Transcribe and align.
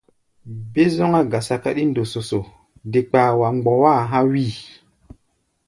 Be-zɔ́ŋáʼɛ 0.71 1.27
gasa 1.31 1.55
káɗí 1.63 1.83
ndɔsɔsɔ, 1.87 2.39
de 2.91 2.99
kpaa 3.09 3.29
wa 3.39 3.47
mgbɔá 3.55 3.91
a̧ 3.99 4.05
há̧ 4.15 4.21
wíi. 4.31 4.51